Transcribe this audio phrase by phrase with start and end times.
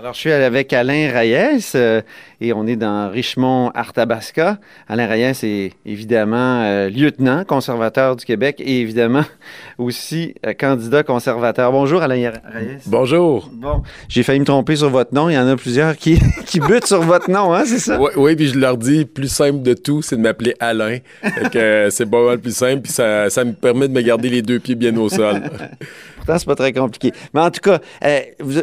[0.00, 2.02] Alors, je suis avec Alain Reyes euh,
[2.40, 4.58] et on est dans Richmond, Arthabasca.
[4.88, 9.24] Alain Reyes est évidemment euh, lieutenant conservateur du Québec et évidemment
[9.78, 11.72] aussi euh, candidat conservateur.
[11.72, 12.78] Bonjour, Alain Reyes.
[12.86, 13.50] Bonjour.
[13.52, 15.30] Bon, j'ai failli me tromper sur votre nom.
[15.30, 18.00] Il y en a plusieurs qui, qui butent sur votre nom, hein, c'est ça?
[18.00, 20.98] Oui, oui, puis je leur dis, plus simple de tout, c'est de m'appeler Alain.
[21.52, 24.60] c'est pas mal plus simple, puis ça, ça me permet de me garder les deux
[24.60, 25.42] pieds bien au sol.
[26.36, 27.12] c'est pas très compliqué.
[27.32, 28.20] Mais en tout cas, euh,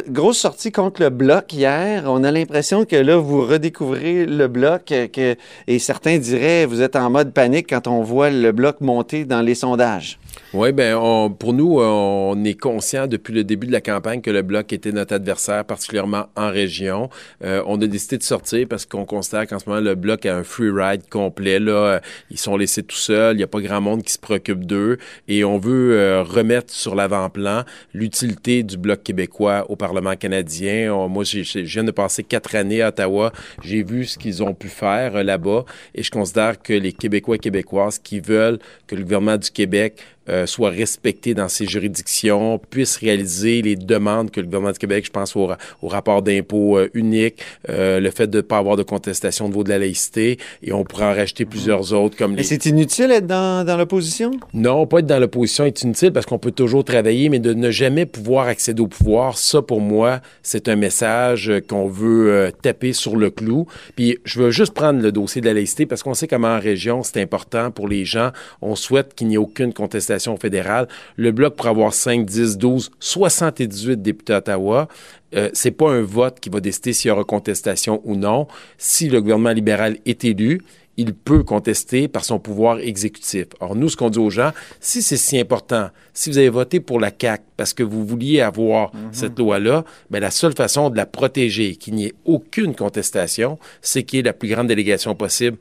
[0.08, 2.04] grosse sortie contre le bloc hier.
[2.06, 6.82] On a l'impression que là, vous redécouvrez le bloc euh, que, et certains diraient vous
[6.82, 10.18] êtes en mode panique quand on voit le bloc monter dans les sondages.
[10.52, 10.98] Oui, bien,
[11.38, 14.92] pour nous, on est conscient depuis le début de la campagne que le Bloc était
[14.92, 17.10] notre adversaire, particulièrement en région.
[17.44, 20.36] Euh, on a décidé de sortir parce qu'on considère qu'en ce moment, le Bloc a
[20.36, 21.58] un free ride complet.
[21.58, 22.00] Là.
[22.30, 24.98] Ils sont laissés tout seuls, il n'y a pas grand monde qui se préoccupe d'eux
[25.28, 31.06] et on veut euh, remettre sur l'avant-plan l'utilité du Bloc québécois au Parlement canadien.
[31.08, 33.32] moi, je viens de passer quatre années à Ottawa.
[33.62, 37.36] J'ai vu ce qu'ils ont pu faire euh, là-bas et je considère que les Québécois
[37.36, 42.58] et Québécoises qui veulent que le gouvernement du Québec euh, soit respecté dans ces juridictions,
[42.70, 45.48] puisse réaliser les demandes que le gouvernement du Québec, je pense au,
[45.82, 49.48] au rapport d'impôt euh, unique, euh, le fait de ne pas avoir de contestation au
[49.48, 52.38] niveau de la laïcité, et on pourrait en rajouter plusieurs autres comme les...
[52.38, 54.32] Mais c'est inutile d'être dans, dans l'opposition?
[54.52, 57.70] Non, pas être dans l'opposition est inutile parce qu'on peut toujours travailler, mais de ne
[57.70, 63.16] jamais pouvoir accéder au pouvoir, ça pour moi, c'est un message qu'on veut taper sur
[63.16, 63.66] le clou.
[63.94, 66.60] Puis je veux juste prendre le dossier de la laïcité parce qu'on sait comment en
[66.60, 68.30] région, c'est important pour les gens.
[68.62, 70.88] On souhaite qu'il n'y ait aucune contestation fédérale.
[71.16, 74.88] Le Bloc pour avoir 5, 10, 12, 78 députés à Ottawa.
[75.34, 78.46] Euh, c'est pas un vote qui va décider s'il y aura contestation ou non.
[78.78, 80.62] Si le gouvernement libéral est élu,
[80.96, 83.46] il peut contester par son pouvoir exécutif.
[83.60, 86.80] Or, nous, ce qu'on dit aux gens, si c'est si important, si vous avez voté
[86.80, 89.08] pour la CAQ parce que vous vouliez avoir mhm.
[89.12, 94.02] cette loi-là, ben, la seule façon de la protéger, qu'il n'y ait aucune contestation, c'est
[94.04, 95.58] qu'il y ait la plus grande délégation possible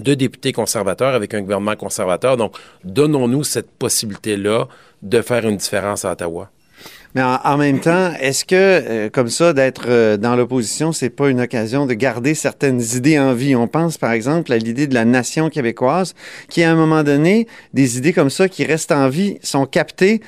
[0.00, 2.36] de députés conservateurs avec un gouvernement conservateur.
[2.36, 4.66] Donc, donnons-nous cette possibilité-là
[5.02, 6.50] de faire une différence à Ottawa.
[7.14, 11.28] Mais en, même temps, est-ce que, euh, comme ça, d'être euh, dans l'opposition, c'est pas
[11.28, 13.56] une occasion de garder certaines idées en vie?
[13.56, 16.14] On pense, par exemple, à l'idée de la nation québécoise,
[16.48, 20.20] qui, à un moment donné, des idées comme ça qui restent en vie sont captées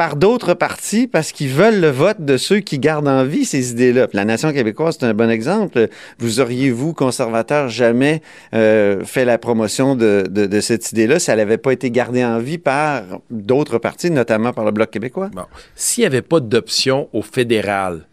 [0.00, 3.72] par d'autres partis parce qu'ils veulent le vote de ceux qui gardent en vie ces
[3.72, 4.06] idées-là.
[4.14, 5.90] La nation québécoise, c'est un bon exemple.
[6.18, 8.22] Vous auriez-vous, conservateur, jamais
[8.54, 12.38] euh, fait la promotion de, de, cette idée-là si elle n'avait pas été gardée en
[12.38, 15.28] vie par d'autres partis, notamment par le Bloc québécois?
[15.34, 15.44] Bon.
[15.74, 18.06] S'il n'y avait pas d'option au fédéral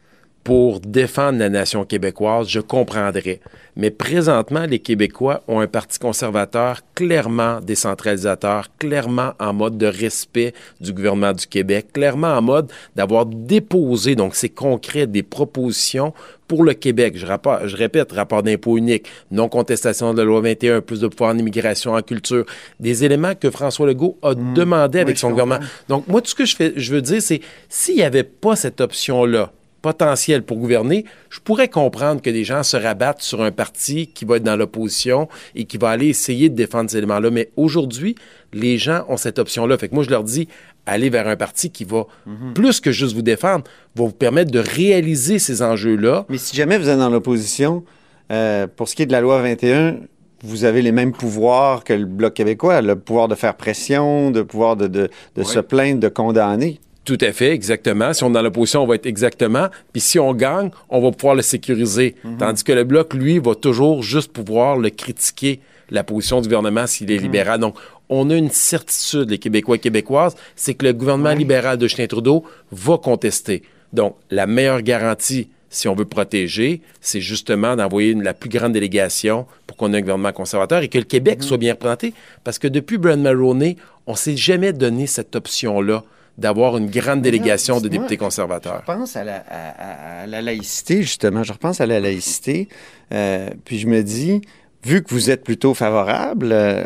[0.47, 3.41] pour défendre la nation québécoise, je comprendrais.
[3.75, 10.53] Mais présentement, les Québécois ont un parti conservateur clairement décentralisateur, clairement en mode de respect
[10.79, 16.13] du gouvernement du Québec, clairement en mode d'avoir déposé, donc c'est concret, des propositions
[16.47, 17.17] pour le Québec.
[17.17, 17.25] Je,
[17.65, 21.91] je répète, rapport d'impôt unique, non-contestation de la loi 21, plus de pouvoir en immigration,
[21.91, 22.45] en culture,
[22.79, 24.53] des éléments que François Legault a mmh.
[24.53, 25.59] demandé avec son gouvernement.
[25.89, 28.55] Donc, moi, tout ce que je, fais, je veux dire, c'est s'il n'y avait pas
[28.55, 29.51] cette option-là,
[29.87, 34.25] potentiel pour gouverner, je pourrais comprendre que des gens se rabattent sur un parti qui
[34.25, 37.29] va être dans l'opposition et qui va aller essayer de défendre ces éléments-là.
[37.31, 38.15] Mais aujourd'hui,
[38.51, 39.77] les gens ont cette option-là.
[39.77, 40.49] Fait que moi, je leur dis,
[40.85, 42.53] allez vers un parti qui va, mhm.
[42.53, 43.63] plus que juste vous défendre,
[43.95, 46.25] va vous permettre de réaliser ces enjeux-là.
[46.27, 47.85] Mais si jamais vous êtes dans l'opposition,
[48.29, 49.99] euh, pour ce qui est de la loi 21,
[50.43, 54.41] vous avez les mêmes pouvoirs que le Bloc québécois, le pouvoir de faire pression, de
[54.41, 56.81] pouvoir de, de, se plaindre, de condamner.
[57.07, 58.11] Tout à fait, exactement.
[58.11, 59.69] Si on est dans l'opposition, on va être exactement.
[59.93, 62.15] Puis si on gagne, on va pouvoir le sécuriser.
[62.25, 62.37] Mhm.
[62.37, 66.85] Tandis que le Bloc, lui, va toujours juste pouvoir le critiquer, la position du gouvernement
[66.85, 67.23] s'il est mhm.
[67.23, 67.59] libéral.
[67.61, 67.77] Donc,
[68.09, 72.07] on a une certitude, les Québécois et Québécoises, c'est que le gouvernement libéral de Justin
[72.07, 73.63] Trudeau va contester.
[73.93, 79.45] Donc, la meilleure garantie, si on veut protéger, c'est justement d'envoyer la plus grande délégation
[79.65, 81.45] pour qu'on ait un gouvernement conservateur et que le Québec mhm.
[81.45, 82.13] soit bien représenté.
[82.43, 86.03] Parce que depuis Brad Maroney, on ne s'est jamais donné cette option-là
[86.37, 88.83] d'avoir une grande délégation de députés conservateurs.
[88.87, 91.43] Je pense à la, laïcité, justement.
[91.43, 92.69] Je repense à la laïcité.
[93.11, 94.41] Euh, puis je me dis,
[94.83, 96.85] vu que vous êtes plutôt favorable euh,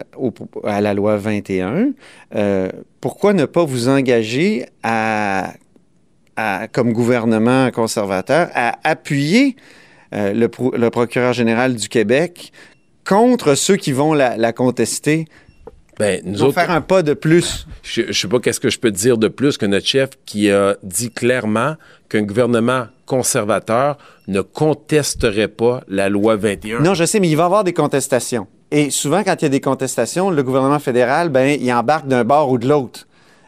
[0.64, 1.90] à la loi 21,
[2.36, 2.70] euh,
[3.02, 5.54] pourquoi ne pas vous engager à,
[6.72, 9.56] comme gouvernement conservateur à appuyer
[10.12, 10.48] le,
[10.90, 12.52] procureur général du Québec
[13.06, 15.28] contre ceux qui vont la contester
[16.00, 17.68] ben, nous faire un pas de plus.
[17.84, 20.50] Je ne sais pas qu'est-ce que je peux dire de plus que notre chef qui
[20.50, 21.76] a dit clairement
[22.10, 23.98] qu'un gouvernement conservateur
[24.28, 26.80] ne contesterait pas la loi 21.
[26.80, 28.48] Non, je sais, mais il va y avoir des contestations.
[28.72, 32.24] Et souvent, quand il y a des contestations, le gouvernement fédéral, ben, il embarque d'un
[32.24, 33.06] bord ou de l'autre.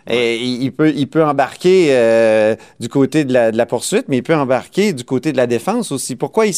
[0.09, 4.17] Et il peut, il peut embarquer euh, du côté de la, de la, poursuite, mais
[4.17, 6.15] il peut embarquer du côté de la défense aussi.
[6.15, 6.53] Pourquoi, il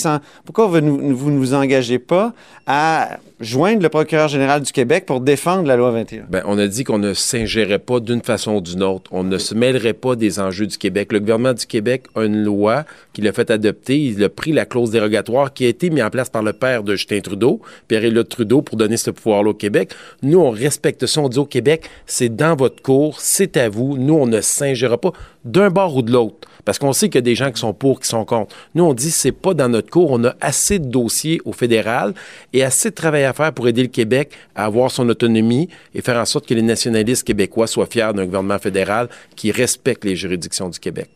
[0.46, 2.34] pourquoi vous, vous ne vous engagez pas
[2.66, 6.26] à joindre le procureur général du Québec pour défendre la loi 21?
[6.30, 9.12] Bien, on a dit qu'on ne s'ingérait pas d'une façon ou d'une autre.
[9.12, 11.12] On ne se mêlerait pas des enjeux du Québec.
[11.12, 13.98] Le gouvernement du Québec a une loi qu'il a fait adopter.
[13.98, 16.84] Il a pris la clause dérogatoire qui a été mise en place par le père
[16.84, 19.92] de Justin Trudeau, Pierre-Éliott Trudeau, pour donner ce pouvoir-là au Québec.
[20.22, 21.22] Nous, on respecte ça.
[21.22, 23.98] On dit au Québec, c'est dans votre cours, c'est à vous.
[23.98, 25.12] Nous, on ne s'ingérera pas
[25.44, 26.48] d'un bord ou de l'autre.
[26.64, 28.56] Parce qu'on sait qu'il y a des gens qui sont pour, qui sont contre.
[28.74, 30.12] Nous, on dit c'est pas dans notre cours.
[30.12, 32.14] On a assez de dossiers au fédéral
[32.54, 36.02] et assez de travail à faire pour aider le Québec à avoir son autonomie et
[36.02, 40.16] faire en sorte que les nationalistes québécois soient fiers d'un gouvernement fédéral qui respecte les
[40.16, 41.10] juridictions du Québec.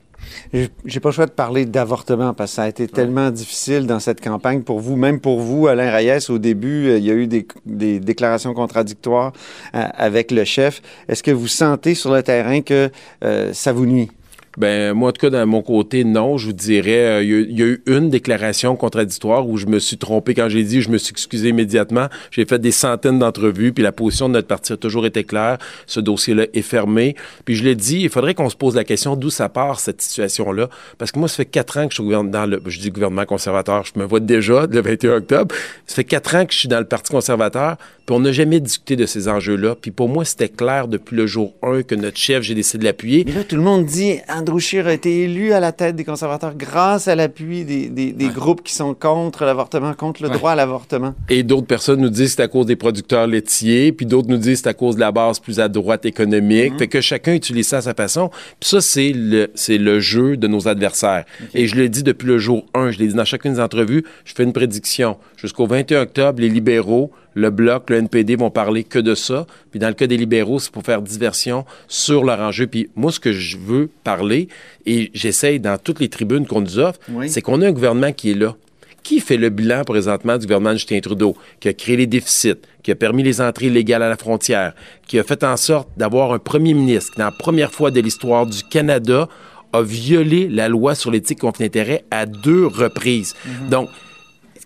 [0.86, 4.00] J'ai pas le choix de parler d'avortement parce que ça a été tellement difficile dans
[4.00, 6.30] cette campagne pour vous, même pour vous, Alain Reyes.
[6.30, 9.34] Au début, euh, il y a eu des, déclarations contradictoires
[9.76, 10.82] euh, avec le chef.
[11.08, 12.90] Est-ce que vous sentez sur le terrain que
[13.24, 14.10] euh, ça vous nuit?
[14.58, 16.38] Ben moi, en tout cas, de mon côté, non.
[16.38, 19.98] Je vous dirais, euh, il y, a eu une déclaration contradictoire où je me suis
[19.98, 22.08] trompé quand j'ai dit, je me suis excusé immédiatement.
[22.32, 25.58] J'ai fait des centaines d'entrevues, puis la position de notre parti a toujours été claire.
[25.86, 27.16] Ce dossier-là est fermé.
[27.46, 30.02] Puis je l'ai dit, il faudrait qu'on se pose la question d'où ça part cette
[30.02, 32.90] situation-là, parce que moi, ça fait quatre ans que je suis dans le, je dis
[32.90, 35.56] gouvernement conservateur, je me vois déjà le 21 octobre.
[35.86, 38.60] Ça fait quatre ans que je suis dans le Parti conservateur, puis on n'a jamais
[38.60, 39.76] discuté de ces enjeux-là.
[39.80, 42.84] Puis pour moi, c'était clair depuis le jour 1 que notre chef, j'ai décidé de
[42.86, 43.24] l'appuyer.
[43.26, 46.06] Mais là, tout le monde dit Andrew Scheer a été élu à la tête des
[46.06, 50.56] conservateurs grâce à l'appui des, des, groupes qui sont contre l'avortement, contre le droit à
[50.56, 51.14] l'avortement.
[51.28, 54.38] Et d'autres personnes nous disent que c'est à cause des producteurs laitiers, puis d'autres nous
[54.38, 56.74] disent que c'est à cause de la base plus à droite économique.
[56.74, 56.80] Mhm.
[56.80, 58.30] Fait que chacun utilise ça à sa façon.
[58.60, 61.26] Puis ça, c'est le, le jeu de nos adversaires.
[61.54, 64.06] Et je l'ai dit depuis le jour 1, je l'ai dit dans chacune des entrevues,
[64.24, 65.18] je fais une prédiction.
[65.36, 69.46] Jusqu'au 21 octobre, les libéraux le Bloc, le NPD vont parler que de ça.
[69.72, 72.68] Puis dans le cas des libéraux, c'est pour faire diversion sur leur enjeu.
[72.68, 74.48] Puis moi, ce que je veux parler,
[74.86, 78.32] et j'essaye dans toutes les tribunes qu'on nous offre, c'est qu'on a un gouvernement qui
[78.32, 78.56] est là.
[79.02, 82.60] Qui fait le bilan présentement du gouvernement de Justin Trudeau, qui a créé les déficits,
[82.84, 84.74] qui a permis les entrées légales à la frontière,
[85.08, 88.02] qui a fait en sorte d'avoir un premier ministre qui, dans la première fois de
[88.02, 89.30] l'histoire du Canada,
[89.72, 93.36] a violé la loi sur l'éthique conflit d'intérêt à deux reprises.
[93.46, 93.70] Mhm.
[93.70, 93.90] Donc,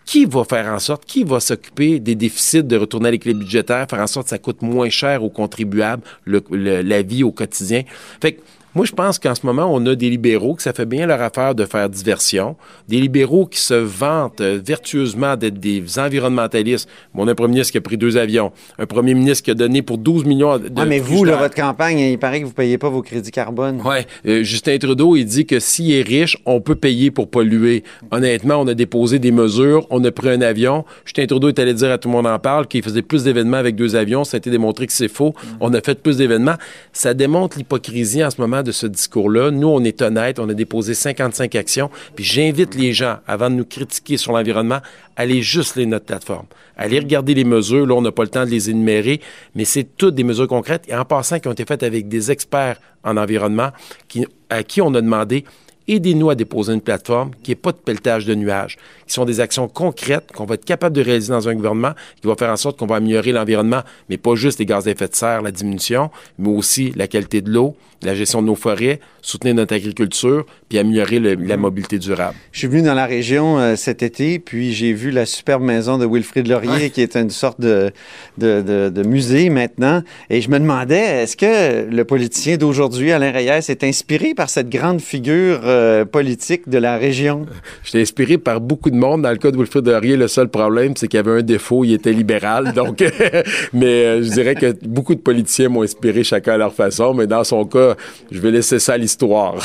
[0.05, 3.87] qui va faire en sorte, qui va s'occuper des déficits de retourner à l'équilibre budgétaire,
[3.89, 7.83] faire en sorte que ça coûte moins cher aux contribuables, la vie au quotidien?
[8.21, 8.41] Fait que
[8.75, 11.21] moi, je pense qu'en ce moment, on a des libéraux que ça fait bien leur
[11.21, 12.55] affaire de faire diversion,
[12.87, 16.89] des libéraux qui se vantent euh, vertueusement d'être des environnementalistes.
[17.13, 19.51] Bon, on a un premier ministre qui a pris deux avions, un premier ministre qui
[19.51, 20.69] a donné pour 12 millions de...
[20.75, 23.29] Ah, mais vous, là, votre campagne, il paraît que vous ne payez pas vos crédits
[23.29, 23.79] carbone.
[23.85, 23.97] Oui.
[24.25, 27.83] Euh, Justin Trudeau, il dit que s'il est riche, on peut payer pour polluer.
[28.09, 30.83] Honnêtement, on a déposé des mesures, on a pris un avion.
[31.05, 33.57] Justin Trudeau est allé dire à tout le monde en parle qu'il faisait plus d'événements
[33.57, 34.23] avec deux avions.
[34.23, 35.35] Ça a été démontré que c'est faux.
[35.59, 36.55] On a fait plus d'événements.
[36.91, 39.51] Ça démontre l'hypocrisie en ce moment de ce discours-là.
[39.51, 43.55] Nous, on est honnête, on a déposé 55 actions, puis j'invite les gens, avant de
[43.55, 44.79] nous critiquer sur l'environnement,
[45.15, 46.45] à aller juste les notre plateforme.
[46.75, 49.21] Allez regarder les mesures, là, on n'a pas le temps de les énumérer,
[49.53, 52.31] mais c'est toutes des mesures concrètes, et en passant, qui ont été faites avec des
[52.31, 53.69] experts en environnement,
[54.07, 55.45] qui, à qui on a demandé
[55.87, 59.39] aidez-nous à déposer une plateforme qui n'est pas de pelletage de nuages, qui sont des
[59.39, 62.55] actions concrètes qu'on va être capable de réaliser dans un gouvernement qui va faire en
[62.57, 65.51] sorte qu'on va améliorer l'environnement, mais pas juste les gaz à effet de serre, la
[65.51, 70.45] diminution, mais aussi la qualité de l'eau, la gestion de nos forêts, soutenir notre agriculture,
[70.69, 71.57] puis améliorer la mm-hmm.
[71.57, 72.35] mobilité durable.
[72.51, 75.97] Je suis venu dans la région euh, cet été, puis j'ai vu la superbe maison
[75.97, 77.91] de Wilfrid Laurier, qui est une sorte de,
[78.37, 83.49] de, de, musée maintenant, et je me demandais, est-ce que le politicien d'aujourd'hui, Alain Reyes,
[83.69, 87.45] est inspiré par cette grande figure euh, politique de la région?
[87.83, 89.21] J'étais inspiré par beaucoup de monde.
[89.23, 91.93] Dans le cas de Wilfrid Laurier, le seul problème, c'est qu'il avait un défaut, il
[91.93, 93.03] était libéral, donc,
[93.73, 97.27] mais euh, je dirais que beaucoup de politiciens m'ont inspiré chacun à leur façon, mais
[97.27, 97.92] dans son cas,
[98.31, 99.55] je vais laisser ça à l'histoire.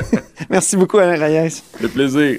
[0.50, 1.62] Merci beaucoup, Alain Reyes.
[1.80, 2.38] Le plaisir.